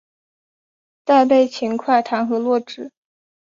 [1.05, 2.91] 再被秦桧弹劾落职。